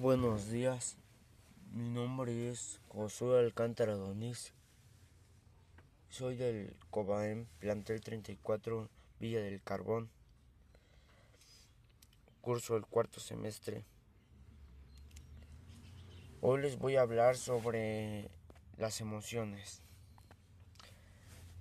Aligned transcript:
Buenos 0.00 0.48
días, 0.48 0.96
mi 1.74 1.90
nombre 1.90 2.48
es 2.48 2.80
Josué 2.88 3.38
Alcántara 3.38 3.96
Donís. 3.96 4.54
Soy 6.08 6.36
del 6.36 6.74
COBAEM, 6.88 7.44
plantel 7.58 8.00
34, 8.00 8.88
Villa 9.18 9.42
del 9.42 9.62
Carbón. 9.62 10.08
Curso 12.40 12.78
el 12.78 12.86
cuarto 12.86 13.20
semestre. 13.20 13.84
Hoy 16.40 16.62
les 16.62 16.78
voy 16.78 16.96
a 16.96 17.02
hablar 17.02 17.36
sobre 17.36 18.30
las 18.78 19.02
emociones. 19.02 19.82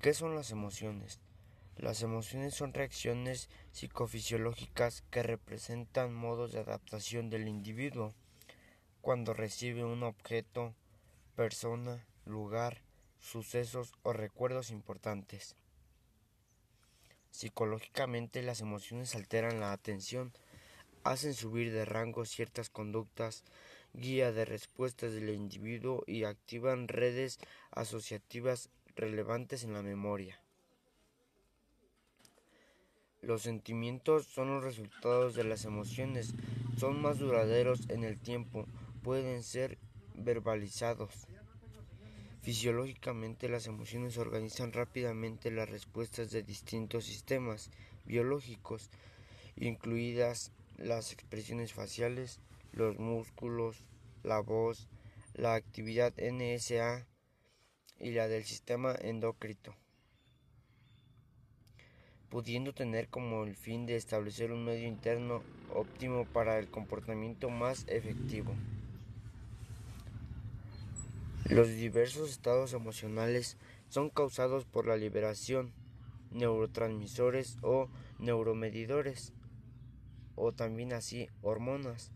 ¿Qué 0.00 0.14
son 0.14 0.34
las 0.34 0.50
emociones? 0.52 1.20
Las 1.76 2.02
emociones 2.02 2.54
son 2.54 2.74
reacciones 2.74 3.48
psicofisiológicas 3.72 5.02
que 5.10 5.22
representan 5.22 6.14
modos 6.14 6.52
de 6.52 6.60
adaptación 6.60 7.30
del 7.30 7.48
individuo 7.48 8.14
cuando 9.00 9.34
recibe 9.34 9.84
un 9.84 10.02
objeto, 10.02 10.74
persona, 11.34 12.06
lugar, 12.24 12.82
sucesos 13.18 13.92
o 14.02 14.12
recuerdos 14.12 14.70
importantes. 14.70 15.56
Psicológicamente 17.30 18.42
las 18.42 18.60
emociones 18.60 19.14
alteran 19.14 19.58
la 19.58 19.72
atención, 19.72 20.32
hacen 21.02 21.32
subir 21.32 21.72
de 21.72 21.86
rango 21.86 22.26
ciertas 22.26 22.68
conductas, 22.68 23.44
guía 23.94 24.30
de 24.30 24.44
respuestas 24.44 25.12
del 25.12 25.30
individuo 25.30 26.04
y 26.06 26.24
activan 26.24 26.88
redes 26.88 27.38
asociativas 27.70 28.68
relevantes 28.94 29.64
en 29.64 29.72
la 29.72 29.82
memoria. 29.82 30.41
Los 33.22 33.42
sentimientos 33.42 34.26
son 34.26 34.48
los 34.48 34.64
resultados 34.64 35.36
de 35.36 35.44
las 35.44 35.64
emociones, 35.64 36.34
son 36.76 37.00
más 37.00 37.18
duraderos 37.18 37.88
en 37.88 38.02
el 38.02 38.18
tiempo, 38.18 38.66
pueden 39.04 39.44
ser 39.44 39.78
verbalizados. 40.16 41.28
Fisiológicamente 42.40 43.48
las 43.48 43.68
emociones 43.68 44.18
organizan 44.18 44.72
rápidamente 44.72 45.52
las 45.52 45.70
respuestas 45.70 46.32
de 46.32 46.42
distintos 46.42 47.04
sistemas 47.04 47.70
biológicos, 48.04 48.90
incluidas 49.54 50.50
las 50.76 51.12
expresiones 51.12 51.72
faciales, 51.72 52.40
los 52.72 52.98
músculos, 52.98 53.86
la 54.24 54.40
voz, 54.40 54.88
la 55.34 55.54
actividad 55.54 56.12
NSA 56.18 57.06
y 58.00 58.10
la 58.10 58.26
del 58.26 58.42
sistema 58.42 58.96
endocrino 59.00 59.81
pudiendo 62.32 62.72
tener 62.72 63.08
como 63.08 63.44
el 63.44 63.54
fin 63.54 63.84
de 63.84 63.94
establecer 63.94 64.52
un 64.52 64.64
medio 64.64 64.88
interno 64.88 65.42
óptimo 65.74 66.24
para 66.24 66.58
el 66.58 66.66
comportamiento 66.66 67.50
más 67.50 67.84
efectivo. 67.88 68.54
Los 71.44 71.68
diversos 71.68 72.30
estados 72.30 72.72
emocionales 72.72 73.58
son 73.90 74.08
causados 74.08 74.64
por 74.64 74.86
la 74.86 74.96
liberación, 74.96 75.74
neurotransmisores 76.30 77.58
o 77.60 77.90
neuromedidores, 78.18 79.34
o 80.34 80.52
también 80.52 80.94
así 80.94 81.28
hormonas, 81.42 82.12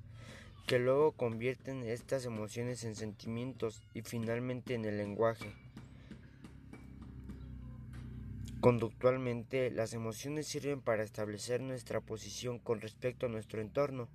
que 0.67 0.79
luego 0.79 1.13
convierten 1.13 1.85
estas 1.85 2.25
emociones 2.25 2.85
en 2.85 2.97
sentimientos 2.97 3.83
y 3.93 4.01
finalmente 4.01 4.73
en 4.73 4.87
el 4.87 4.97
lenguaje. 4.97 5.66
Conductualmente, 8.67 9.71
las 9.71 9.93
emociones 9.93 10.49
sirven 10.49 10.81
para 10.81 11.05
establecer 11.05 11.61
nuestra 11.61 12.01
posición 12.01 12.59
con 12.59 12.81
respecto 12.81 13.27
a 13.27 13.29
nuestro 13.29 13.61
entorno 13.61 14.09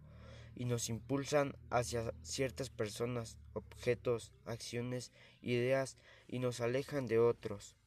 y 0.58 0.66
nos 0.66 0.90
impulsan 0.90 1.56
hacia 1.70 2.14
ciertas 2.22 2.70
personas, 2.70 3.38
objetos, 3.54 4.34
acciones, 4.46 5.14
ideas 5.42 5.96
y 6.28 6.40
nos 6.40 6.60
alejan 6.60 7.08
de 7.08 7.18
otros. 7.18 7.78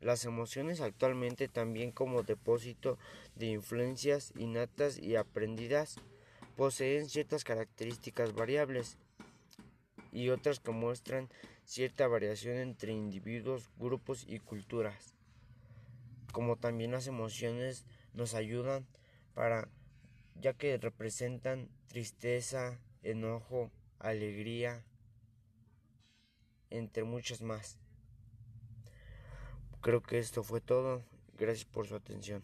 Las 0.00 0.24
emociones 0.24 0.80
actualmente 0.80 1.48
también 1.48 1.90
como 1.90 2.22
depósito 2.22 2.96
de 3.34 3.46
influencias 3.46 4.32
innatas 4.36 5.00
y 5.00 5.16
aprendidas 5.16 5.96
poseen 6.56 7.08
ciertas 7.08 7.42
características 7.42 8.34
variables 8.34 8.98
y 10.12 10.28
otras 10.28 10.60
que 10.60 10.70
muestran 10.70 11.28
cierta 11.64 12.06
variación 12.06 12.58
entre 12.58 12.92
individuos, 12.92 13.68
grupos 13.80 14.24
y 14.28 14.38
culturas 14.38 15.14
como 16.34 16.56
también 16.56 16.90
las 16.90 17.06
emociones 17.06 17.86
nos 18.12 18.34
ayudan 18.34 18.88
para 19.34 19.68
ya 20.34 20.52
que 20.52 20.76
representan 20.76 21.70
tristeza, 21.86 22.80
enojo, 23.04 23.70
alegría, 24.00 24.84
entre 26.70 27.04
muchas 27.04 27.40
más. 27.40 27.78
Creo 29.80 30.02
que 30.02 30.18
esto 30.18 30.42
fue 30.42 30.60
todo. 30.60 31.04
Gracias 31.38 31.66
por 31.66 31.86
su 31.86 31.94
atención. 31.94 32.42